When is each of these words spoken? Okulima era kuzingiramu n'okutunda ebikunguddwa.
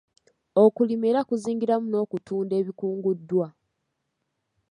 Okulima 0.63 1.05
era 1.11 1.21
kuzingiramu 1.29 1.85
n'okutunda 1.89 2.53
ebikunguddwa. 2.61 3.47